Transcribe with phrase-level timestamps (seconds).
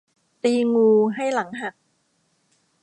[0.43, 1.75] ตีงูให้หลังหัก